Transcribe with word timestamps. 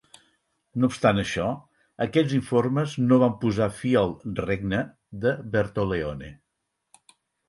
No 0.83 0.87
obstant 0.91 1.19
això, 1.23 1.49
aquests 2.05 2.33
informes 2.37 2.95
no 3.11 3.19
van 3.23 3.35
posar 3.43 3.67
fi 3.81 3.91
al 4.01 4.13
"regne" 4.39 4.79
de 5.27 5.35
Bertoleone. 5.57 6.31